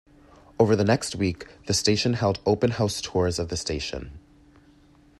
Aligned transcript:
Over 0.57 0.75
the 0.75 0.83
next 0.83 1.15
week 1.15 1.45
the 1.67 1.75
station 1.75 2.13
held 2.15 2.39
open 2.43 2.71
house 2.71 3.01
tours 3.01 3.37
of 3.37 3.49
the 3.49 3.55
station. 3.55 4.17